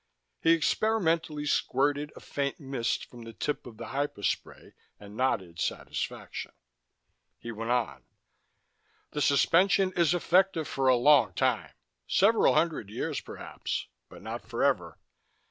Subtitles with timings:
[0.41, 6.53] He experimentally squirted a faint mist from the tip of the hypospray and nodded satisfaction.
[7.37, 8.03] He went on:
[9.11, 11.75] "The suspension is effective for a long time
[12.07, 13.89] several hundred years, perhaps.
[14.09, 14.97] But not forever.